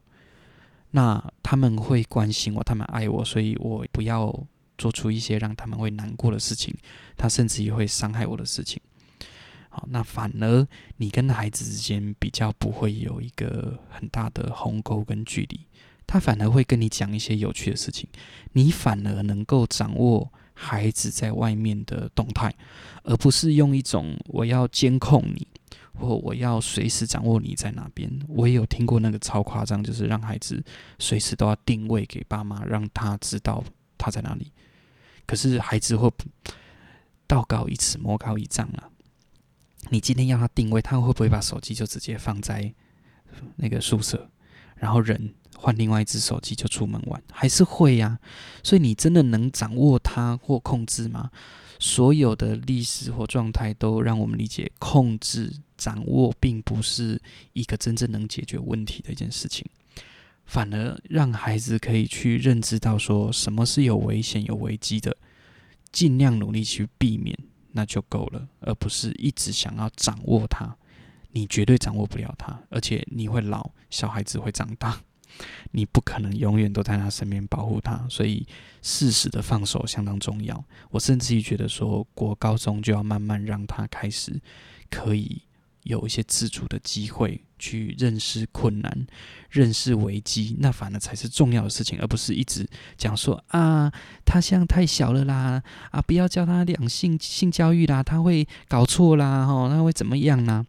[0.92, 4.32] 那他们会关心我，他们爱我，所以我不要
[4.78, 6.74] 做出一些让他们会难过的事情，
[7.16, 8.80] 他甚至也会伤害我的事情。”
[9.74, 15.60] 好，那反而你跟孩子之间比较不会有一个很大的鸿沟跟距离，
[16.06, 18.06] 他反而会跟你讲一些有趣的事情，
[18.52, 22.54] 你反而能够掌握孩子在外面的动态，
[23.04, 25.46] 而不是用一种我要监控你，
[25.94, 28.10] 或我要随时掌握你在哪边。
[28.28, 30.62] 我也有听过那个超夸张，就是让孩子
[30.98, 33.62] 随时都要定位给爸妈，让他知道
[33.98, 34.52] 他在哪里。
[35.26, 36.10] 可是孩子会
[37.26, 38.88] 道高一尺，魔高一丈啊。
[39.90, 42.72] 你今天要他定位，他会不会把手机就直接放在
[43.56, 44.30] 那个宿舍，
[44.76, 47.22] 然后人换另外一只手机就出门玩？
[47.32, 48.18] 还是会呀？
[48.62, 51.30] 所以你真的能掌握他或控制吗？
[51.78, 57.20] 所有的历史或状态都让我们理解，控制、掌握并不是
[57.52, 59.66] 一个真正能解决问题的一件事情，
[60.46, 65.16] 反而让孩子可以去认知到说什么是有危险、有危机的，
[65.90, 67.36] 尽量努力去避免。
[67.74, 70.76] 那就够了，而不是一直想要掌握他。
[71.30, 75.00] 你绝对掌握不了他，而且你会老，小孩子会长大，
[75.70, 78.06] 你不可能永远都在他身边保护他。
[78.10, 78.46] 所以，
[78.82, 80.62] 适时的放手相当重要。
[80.90, 84.38] 我甚至于觉得说，国高中就要慢慢让他开始
[84.90, 85.40] 可以。
[85.82, 89.06] 有一些自主的机会去认识困难、
[89.50, 93.92] 认识危机，那反而才是重要的事情，而不是一直讲说啊，
[94.24, 100.64] 他现在太小了啦，啊，不要教他两性性教育啦，他会搞错啦，吼，他会怎么样呢？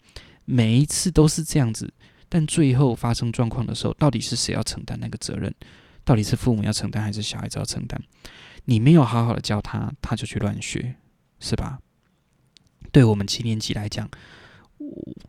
[0.46, 1.94] 每一次都是这样子，
[2.28, 5.54] 但最后发生状况的时候，到底是谁要承担那个责任？
[6.04, 8.02] 到底是父母要承担，还是小孩子要承担？
[8.66, 10.96] 你没有好好的教他，他就去乱学，
[11.40, 11.80] 是吧？
[12.92, 14.10] 对我们七年级来讲。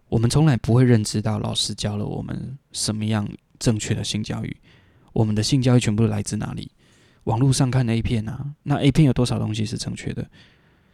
[0.09, 4.57] 我们从来不会认知到老师教了我们什么样正确的性教育。
[5.13, 6.71] 我们的性教育全部来自哪里？
[7.25, 10.29] 网络上看 A 片啊，那 A 片有多少东西是正确的？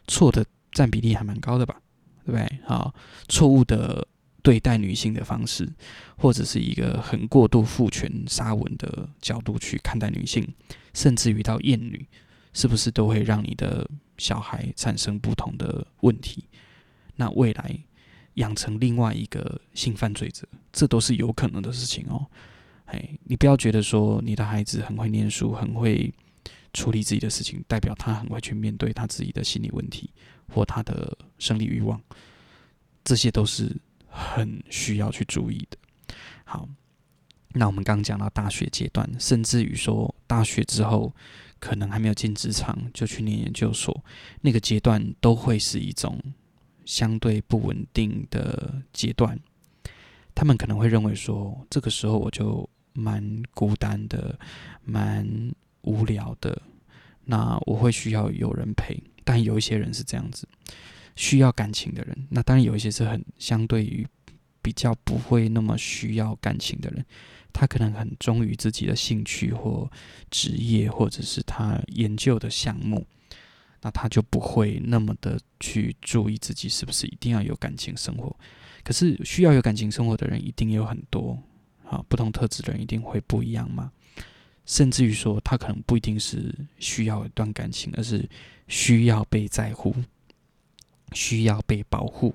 [0.07, 1.81] 错的占比例还蛮高的吧？
[2.25, 2.61] 对不对？
[2.65, 2.95] 好，
[3.29, 4.07] 错误的
[4.43, 5.69] 对待女性的方式，
[6.17, 10.47] 或者是一个很过度父权沙文的角度去看待女性，
[10.95, 12.07] 甚至于到厌女，
[12.53, 16.45] 是不是都会让你的小孩产生不同的问题？
[17.17, 17.79] 那未来？
[18.35, 22.27] 养成另外一个性犯罪者，这都是有可能的事情哦。
[22.87, 26.13] 哎，你不要觉得说你的孩子很会念书，很会
[26.73, 30.11] 处理自己的事情，代表他很会去面对他自己的心理问题
[30.49, 32.01] 或他的生理欲望，
[33.05, 33.77] 这些都是
[34.09, 35.77] 很需要去注意的。
[36.45, 36.69] 好，
[37.53, 41.15] 那我们刚讲到大学阶段，甚至于说大学之后
[41.59, 44.05] 可能还没有进职场就去念研究所，
[44.41, 46.19] 那个阶段都会是一种。
[46.85, 49.39] 相对不稳定的阶段，
[50.35, 54.39] 他们可能会认为说，这个时候我就蛮孤单的，
[54.83, 55.27] 蛮
[55.83, 56.61] 无聊的。
[57.25, 60.49] 那我会需要有人陪，但有一些人是这样子，
[61.15, 62.27] 需要感情的人。
[62.31, 64.07] 那当然有一些是很相对于
[64.61, 67.05] 比较不会那么需要感情的人，
[67.53, 69.89] 他可能很忠于自己的兴趣或
[70.31, 73.07] 职业，或者是他研究的项目。
[73.83, 78.35] 那他就不会那么的去注意自己是不是一定要有感情生活。
[78.83, 81.39] 可是需要有感情生活的人一定有很多，
[81.85, 83.93] 啊，不同特质的人一定会不一样嘛。
[84.67, 88.29] 甚至于说，他可能不一定是需要一段感情，而是
[88.69, 89.95] 需要被在乎，
[91.13, 92.33] 需要被保护。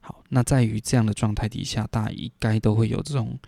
[0.00, 3.38] 好，那在于这样的状态底下，大家应该都会有这种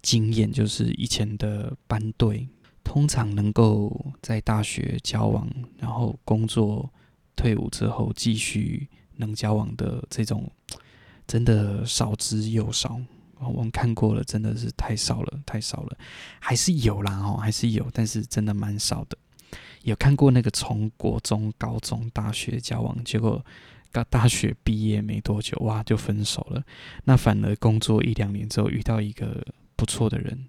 [0.00, 2.48] 经验，就是以前的班队，
[2.88, 5.46] 通常能够在大学交往，
[5.76, 6.90] 然后工作
[7.36, 10.50] 退伍之后继续能交往的这种，
[11.26, 12.98] 真的少之又少。
[13.40, 15.98] 我们看过了，真的是太少了，太少了。
[16.40, 19.18] 还是有啦，哦，还是有，但是真的蛮少的。
[19.82, 23.44] 有看过那个从国中、高中、大学交往，结果
[23.92, 26.64] 到大学毕业没多久，哇，就分手了。
[27.04, 29.46] 那反而工作一两年之后遇到一个
[29.76, 30.46] 不错的人，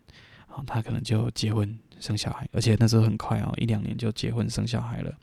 [0.48, 5.14] 啊，他可能就结婚生小孩，而且那时候很快哦，一两年就结婚生小孩了。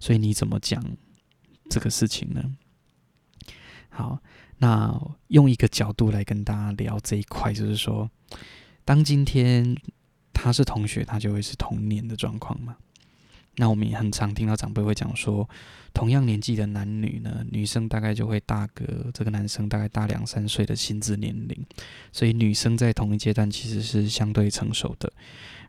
[0.00, 0.82] 所以你怎么讲
[1.70, 2.42] 这个事情呢？
[3.88, 4.20] 好。
[4.58, 8.10] 那用一个角度来跟大家聊这一块，就是说，
[8.86, 9.76] 当今天
[10.32, 12.74] 他是同学，他就会是童年的状况吗。
[13.56, 15.48] 那我们也很常听到长辈会讲说，
[15.94, 21.66] 同样年纪的男女呢，女生大概就会大个这个男生大概大两三岁的心智年龄，
[22.12, 25.10] 所以女生在同一阶段其实是相对成熟的。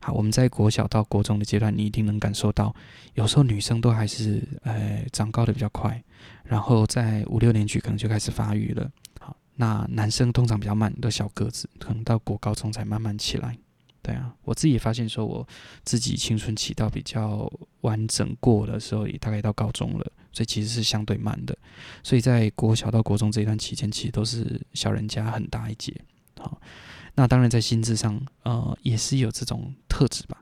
[0.02, 2.76] 好，我们在国小到国中的阶段，你一定能感受到，
[3.16, 6.04] 有时候女生都还是呃长高的比较快。
[6.44, 13.58] 然后在五六年级可能就开始发育了，好，那男生通常比较慢，都小个子，可能到国高中才慢慢起来。
[14.08, 15.46] 对啊，我自己发现说，我
[15.84, 21.58] 自己青春期到比较完整过的时候，也大概到高中了，所以其实是相对慢的。
[22.04, 25.94] 所以在国小到国中这一段期间，其实都是小人家很大一截。
[26.40, 26.58] 好，
[27.16, 30.42] 那当然在心智上，呃，也是有这种特质吧。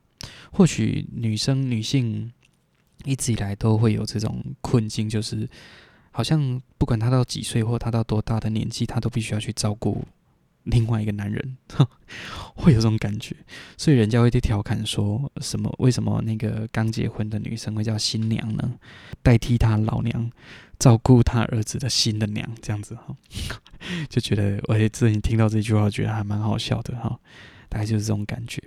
[0.52, 2.32] 或许女生女性
[3.04, 5.50] 一直以来都会有这种困境，就是。
[6.12, 10.02] 好像不管他到几岁或他到多大的年纪，他都必须要去照顾
[10.66, 11.58] 另外一个男人，
[12.56, 13.36] 会有这种感觉。
[13.78, 15.74] 所以人家会去调侃说什么？
[15.80, 18.78] 为什么那个刚结婚的女生会叫新娘呢？
[19.24, 20.30] 代替他老娘
[20.78, 23.16] 照顾他儿子的新的娘，这样子哈，
[24.10, 27.20] 就觉得我也自己听到这句话，觉得还蛮好笑的哈。
[27.70, 28.62] 大概就是这种感觉。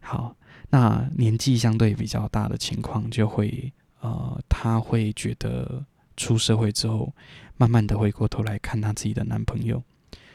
[0.00, 0.36] 好，
[0.70, 5.84] 那年纪相对比较大的情况，就会呃，他会觉得。
[6.14, 7.10] 出社会之后，
[7.56, 9.82] 慢慢的回过头来看她自己的男朋友，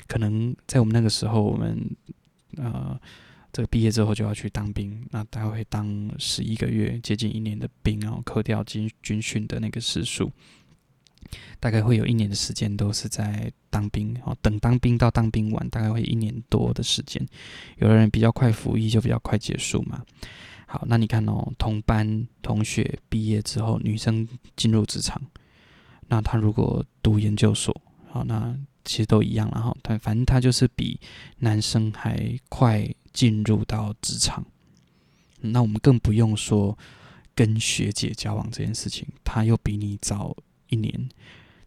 [0.07, 1.95] 可能在我们那个时候，我们
[2.55, 2.99] 呃，
[3.53, 10.31] 这个毕业之后就要去当兵，那大概会当十一个月，接近一年的兵然后，扣掉军军训的那个时数，
[11.59, 14.35] 大概会有一年的时间都是在当兵哦。
[14.41, 17.25] 等当兵到当兵完，大概会一年多的时间。
[17.77, 20.03] 有的人比较快服役，就比较快结束嘛。
[20.67, 25.21] 好，那你看哦，同班同学毕业之后，女生进入职场。
[26.09, 29.77] 那他如果读研究所，好，那其实都一样了哈。
[29.83, 30.99] 但反正他就是比
[31.37, 34.43] 男生还快进入到职场。
[35.39, 36.75] 那我们更不用说
[37.35, 40.35] 跟学姐交往这件事情，他又比你早
[40.69, 41.09] 一年，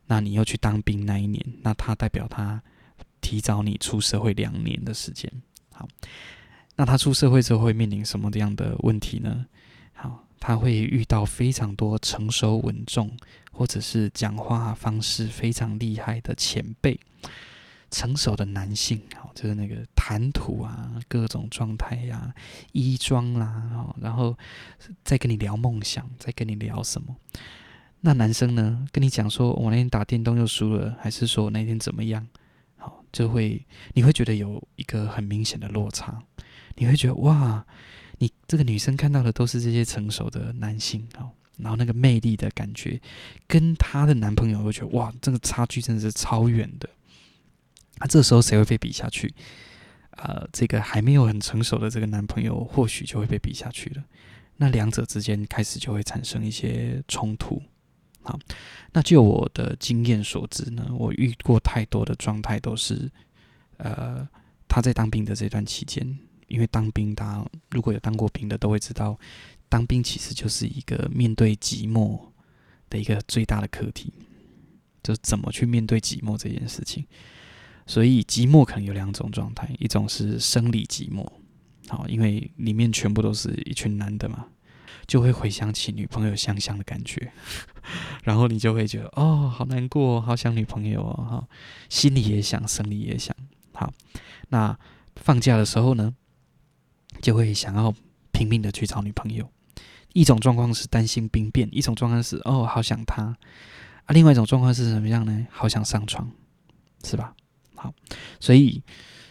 [0.06, 2.60] 那你又去当兵那一年，那他代表他
[3.20, 5.30] 提早你出社会两年的时间。
[5.72, 5.88] 好，
[6.74, 9.46] 那他出社会之后会面临什么样的问题呢？
[10.00, 10.24] 好。
[10.42, 13.14] 他会遇到非常多成熟稳重，
[13.52, 16.98] 或者是讲话方式非常厉害的前辈，
[17.90, 22.34] 成熟的男性，好就是那个谈吐啊，各种状态呀，
[22.72, 24.34] 衣装啦，然后
[25.04, 27.14] 再跟你聊梦想，再跟你聊什么？
[28.00, 32.26] 那男生呢，跟你讲说，我那天打电动又输了，还是说那天怎么样？
[32.78, 36.22] 好，就会你会觉得有一个很明显的落差，
[36.76, 37.66] 你会觉得哇。
[38.20, 43.00] 你这个女生看到的都是这些成熟的男性哦，然后那个魅力的感觉，
[43.48, 46.88] 跟她的男朋友会觉得哇，这个差距真的是超远的。
[47.98, 49.34] 那、这时候谁会被比下去？
[50.10, 54.04] 呃，这个还没有很成熟的这个男朋友，或许就会被比下去了。
[54.56, 57.62] 那两者之间开始就会产生一些冲突。
[58.22, 58.38] 好，
[58.92, 63.10] 那就我的经验所知呢，我遇过太多的状态都是，
[63.78, 64.28] 呃，
[64.68, 66.18] 他在当兵的这段期间。
[66.50, 69.18] 因为当兵，大家如果有当过兵的，都会知道，
[69.68, 72.20] 当兵其实就是一个面对寂寞
[72.90, 74.12] 的一个最大的课题，
[75.02, 77.06] 就是怎么去面对寂寞这件事情。
[77.86, 81.26] 所以寂寞可能有两种状态，一种是生理寂寞，
[81.88, 84.46] 好，因为里面全部都是一群男的嘛，
[85.06, 87.32] 就会回想起女朋友香香的感觉，
[88.22, 91.48] 然后你就会觉得哦，好难过，好想女朋友哦，哈，
[91.88, 93.34] 心里也想，生理也想。
[93.72, 93.92] 好，
[94.50, 94.78] 那
[95.16, 96.14] 放假的时候呢？
[97.20, 97.94] 就会想要
[98.32, 99.48] 拼命的去找女朋友，
[100.12, 105.46] 一种状况是担心兵变，一种状况是哦好想他，啊，另外一种状况是什么样呢？
[105.50, 106.30] 好想上床，
[107.04, 107.34] 是吧？
[107.74, 107.94] 好，
[108.40, 108.82] 所以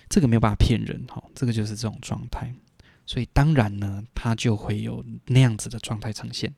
[0.07, 2.53] 这个没有办法骗人，哈，这个就是这种状态。
[3.05, 6.53] 所以当然呢，他就会有那样子的状态呈现。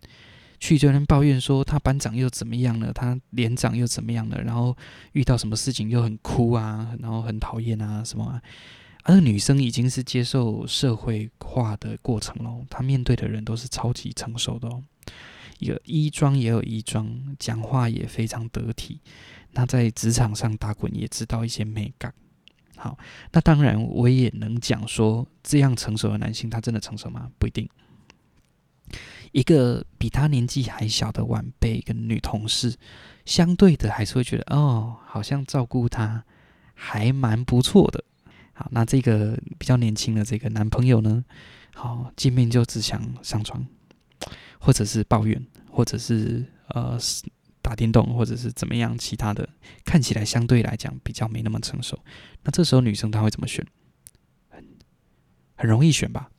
[0.60, 4.78] 去就人抱怨说他班长又怎么样了，他连长又怎么样了，然后
[5.14, 8.42] 遇到什么事情又很哭啊，然后很讨厌啊什么啊。
[9.04, 14.84] 而女生已经是接受社会化的过程了，她面对的人都是超级成熟的哦。
[15.60, 19.00] 有衣装也有衣装，讲话也非常得体。
[19.52, 22.14] 那在职场上打滚也知道一些美感。
[22.78, 22.98] 好，
[23.32, 27.30] 那当然我也能讲说，这样成熟的男性他真的成熟吗？
[27.38, 27.70] 不一定。
[29.32, 32.76] 一个比他年纪还小的晚辈跟女同事，
[33.24, 36.26] 相对的还是会觉得哦，好像照顾他
[36.74, 38.04] 还蛮不错的。
[38.54, 41.24] 好，那这个比较年轻的这个男朋友呢，
[41.74, 43.66] 好，见面就只想上床，
[44.60, 46.98] 或者是抱怨，或者是呃
[47.62, 49.48] 打电动，或者是怎么样其他的，
[49.86, 51.98] 看起来相对来讲比较没那么成熟。
[52.44, 53.66] 那这时候女生她会怎么选？
[54.50, 54.66] 很
[55.56, 56.30] 很容易选吧。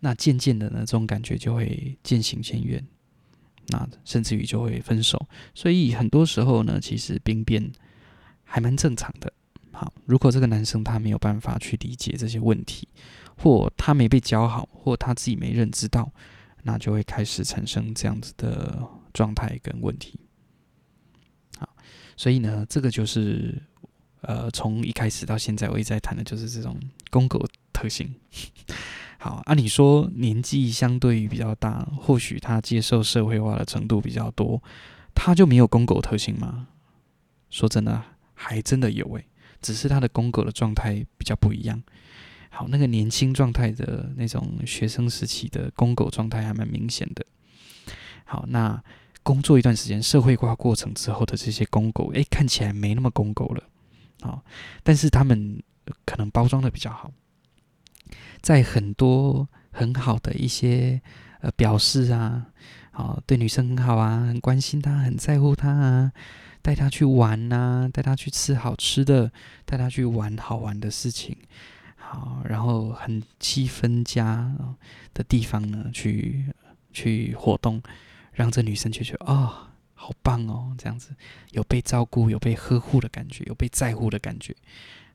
[0.00, 2.84] 那渐渐的呢，这种感觉就会渐行渐远，
[3.68, 5.28] 那甚至于就会分手。
[5.54, 7.70] 所以很多时候呢，其实兵变
[8.42, 9.32] 还蛮正常的。
[10.06, 12.88] 如果这个男生他没有办法去理解这些问题，
[13.36, 16.10] 或他没被教好，或他自己没认知到，
[16.62, 20.18] 那就会开始产生这样子的状态跟问题。
[21.58, 21.68] 好，
[22.16, 23.60] 所以呢，这个就是
[24.22, 26.78] 呃，从一开始到现在，我一直在谈的就是这种
[27.10, 28.14] 公狗特性。
[29.18, 34.62] 好，按理说年纪相对于比较大，或许他接受社会化的程度比较多，
[35.14, 36.68] 他就没有公狗特性吗？
[37.48, 38.02] 说真的，
[38.34, 39.26] 还真的有诶，
[39.64, 41.82] 只是他的公狗的状态比较不一样。
[42.50, 47.24] 好，那个年轻状态的那种学生时期的公狗状态还蛮明显的。
[48.26, 48.80] 好，那
[49.22, 53.64] 工作一段时间，社会化过程之后的这些公狗，诶，看起来没那么公狗了。
[54.20, 54.44] 好，
[54.82, 55.62] 但是他们
[56.04, 57.10] 可能包装的比较好。
[58.42, 61.00] 在很多很好的一些
[61.40, 62.46] 呃表示啊，
[62.92, 66.12] 好，对女生很好啊，很关心她，很在乎她啊，
[66.64, 69.30] 带她去玩呐、带她去吃好吃的，
[69.66, 71.36] 带她去玩好玩的事情，
[71.94, 74.56] 好，然后很气氛家
[75.12, 76.46] 的地方呢，去
[76.90, 77.82] 去活动，
[78.32, 81.14] 让这女生就觉得哦，好棒哦，这样子
[81.50, 84.56] 有被照顾、有被呵护的感觉，有被在乎的感觉。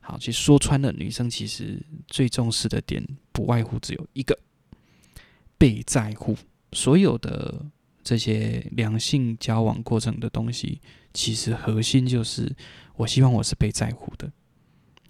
[0.00, 4.38] 好，其实说穿了，女生其实最重视的点不外乎只有一个：
[5.58, 6.36] 被在乎。
[6.72, 7.66] 所有的
[8.04, 10.80] 这些两性交往过程的东西，
[11.12, 12.54] 其实核心就是
[12.96, 14.30] 我希望我是被在乎的。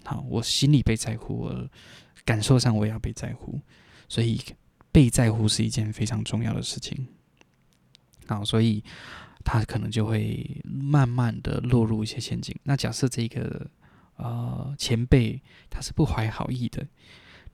[0.03, 1.69] 好，我心里被在乎，我
[2.25, 3.59] 感受上我也要被在乎，
[4.07, 4.41] 所以
[4.91, 7.07] 被在乎是一件非常重要的事情。
[8.27, 8.83] 好，所以
[9.43, 12.55] 他可能就会慢慢的落入一些陷阱。
[12.63, 13.69] 那假设这个。
[14.17, 16.85] 呃，前辈他是不怀好意的，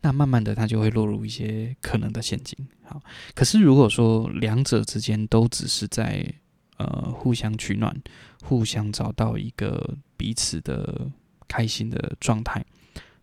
[0.01, 2.57] 那慢慢的他就会落入一些可能的陷阱。
[2.83, 3.01] 好，
[3.33, 6.29] 可是如果说两者之间都只是在
[6.77, 7.95] 呃互相取暖，
[8.43, 11.09] 互相找到一个彼此的
[11.47, 12.65] 开心的状态，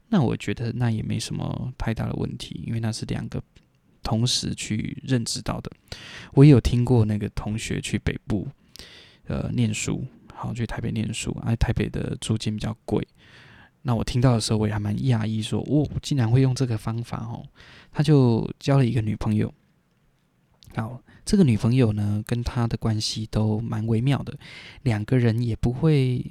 [0.09, 3.43] 那我觉得那也没什么太大的问题，因为那是两个
[4.03, 5.71] 同时去认知到的。
[6.33, 8.47] 我也有听过那个同学去北部
[9.27, 13.07] 呃念书，好，去台北念书，哎，台北的租金比较贵。
[13.87, 17.45] 那我听到的时候，我也还蛮讶异，说：“哦，竟然会用这个方法哦！”
[17.93, 19.53] 他就交了一个女朋友。
[20.75, 24.37] 好，这个女朋友呢，跟他的关系都蛮微妙的，
[24.83, 26.25] 两个人也不会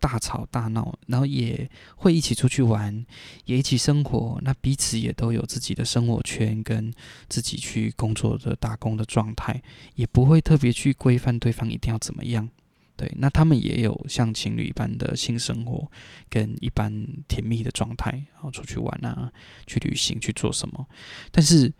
[0.00, 3.04] 大吵大闹，然后也会一起出去玩，
[3.44, 4.40] 也一起生活。
[4.42, 6.92] 那彼此也都有自己的生活圈，跟
[7.28, 9.62] 自己去工作的打工的状态，
[9.94, 12.48] 也不会特别去规范对方一定要怎么样。
[12.96, 15.90] 对，那他们也有像情侣一般的性生活，
[16.28, 19.32] 跟一般甜蜜的状态，然后出去玩啊，
[19.66, 20.86] 去旅行，去做什么？
[21.30, 21.72] 但是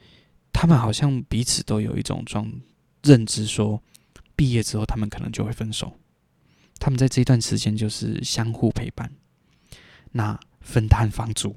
[0.53, 2.51] 他们好像彼此都有一种状
[3.03, 3.82] 认知，说
[4.36, 5.96] 毕业之后他们可能就会分手。
[6.78, 9.12] 他们在这段时间就是相互陪伴，
[10.12, 11.55] 那分摊房租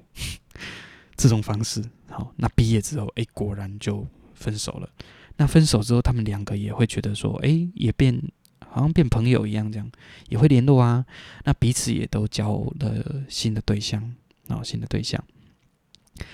[1.16, 1.84] 这种方式。
[2.10, 4.90] 好，那毕业之后，哎，果然就分手了。
[5.38, 8.22] 那分手之后，他们两个也会觉得说，哎，也变。
[8.70, 9.88] 好像变朋友一样，这样
[10.30, 11.06] 也会联络啊。
[11.44, 14.02] 那彼此也都交了新的对象，
[14.48, 15.24] 然后新的对象，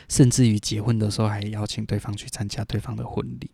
[0.07, 3.49] 甚至于结婚的时候还邀请对方去参加对方的婚礼。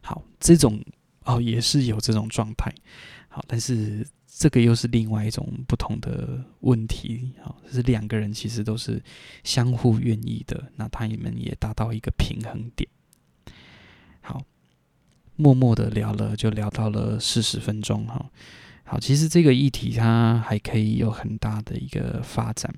[0.00, 0.82] 好，这种
[1.24, 2.72] 哦也是有这种状态。
[3.28, 7.32] 好，但是这个又是另外一种不同的问题。
[7.42, 9.02] 好，就是两个人其实都是
[9.44, 12.88] 相互愿意的，那他们也达到一个平衡点。
[14.20, 14.42] 好，
[15.36, 18.30] 默默的聊了，就聊到了四十分钟哈。
[18.84, 22.74] 好，其实这个议题它还可以有很大的一个发展，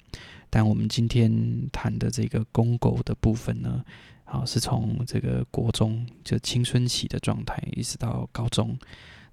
[0.51, 1.31] 但我们今天
[1.71, 3.85] 谈的这个公狗的部分呢，
[4.25, 8.77] 啊，是从这个国中就青春期的状态，一直到高中，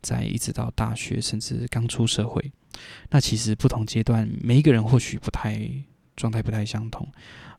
[0.02, 2.52] 再一直到大学，甚至刚出社会。
[3.10, 5.70] 那其实不同阶段，每一个人或许不太
[6.16, 7.08] 状态不太相同，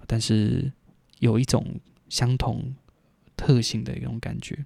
[0.07, 0.73] 但是
[1.19, 2.75] 有一种相同
[3.37, 4.65] 特性的一种感觉，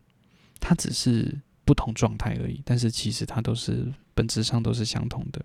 [0.60, 5.42] 它只是不同状态而已，但是其实它都是本质上都是相同的。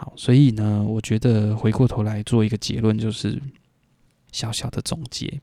[0.00, 3.38] 好，所以呢，我觉得回过头来做一个结论，就是
[4.32, 5.38] 小小的总结。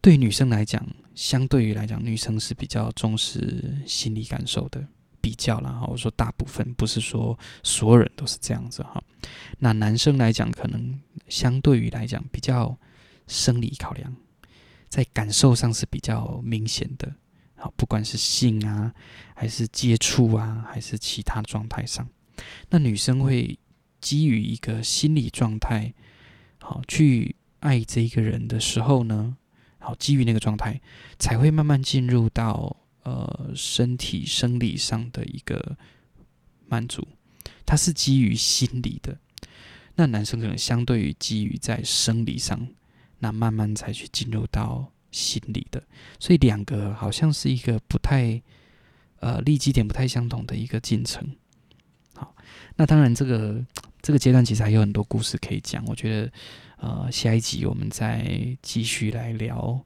[0.00, 0.82] 对女生来讲，
[1.14, 4.82] 相对于来讲，女生是比较重视心理感受的。
[5.20, 9.00] 比较了哈，我说大部分不是说所有人都是这样子哈。
[9.58, 10.98] 那男生来讲，可能
[11.28, 12.76] 相对于来讲比较
[13.28, 14.16] 生理考量，
[14.88, 17.14] 在感受上是比较明显的。
[17.54, 18.92] 好，不管是性啊，
[19.36, 22.08] 还是接触啊，还是其他状态上，
[22.70, 23.58] 那女生会
[24.00, 25.92] 基于一个心理状态，
[26.58, 29.36] 好去爱这一个人的时候呢，
[29.78, 30.80] 好基于那个状态，
[31.18, 32.76] 才会慢慢进入到。
[33.04, 35.76] 呃，身体生理上的一个
[36.68, 37.04] 满足，
[37.66, 39.18] 它是基于心理的。
[39.96, 42.68] 那男生可能相对于基于在生理上，
[43.18, 45.82] 那慢慢才去进入到心理的。
[46.20, 48.40] 所以两个好像是一个不太
[49.18, 51.34] 呃立基点不太相同的一个进程。
[52.76, 53.64] 那当然这个
[54.00, 55.84] 这个阶段其实还有很多故事可以讲。
[55.86, 56.32] 我觉得
[56.78, 59.84] 呃下一集我们再继续来聊。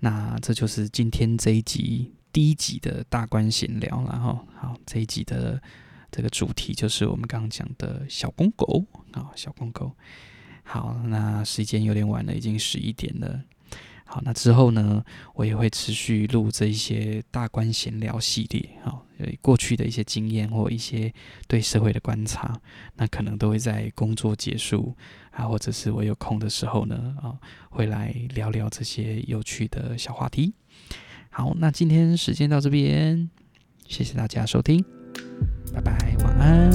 [0.00, 2.12] 那这就是今天这一集。
[2.34, 5.62] 第一集的大关闲聊，然后好，这一集的
[6.10, 9.92] 这个主题就是我们刚刚讲的小公狗啊，小公狗。
[10.64, 13.40] 好，那时间有点晚了，已经十一点了。
[14.06, 15.02] 好，那之后呢，
[15.34, 19.04] 我也会持续录这一些大官闲聊系列，好，
[19.40, 21.12] 过去的一些经验或一些
[21.48, 22.60] 对社会的观察，
[22.96, 24.94] 那可能都会在工作结束
[25.30, 27.34] 啊，或者是我有空的时候呢，啊，
[27.70, 30.52] 会来聊聊这些有趣的小话题。
[31.30, 33.28] 好，那今天时间到这边，
[33.88, 34.84] 谢谢大家收听，
[35.72, 36.70] 拜拜，晚安。